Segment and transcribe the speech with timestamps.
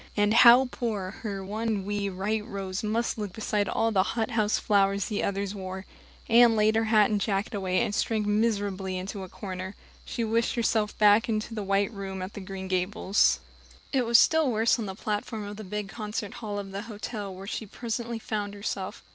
[0.17, 5.05] And how poor her one wee white rose must look beside all the hothouse flowers
[5.05, 5.85] the others wore!
[6.27, 9.75] Anne laid her hat and jacket away, and shrank miserably into a corner.
[10.03, 13.41] She wished herself back in the white room at Green Gables.
[13.93, 17.31] It was still worse on the platform of the big concert hall of the hotel,
[17.35, 19.03] where she presently found herself.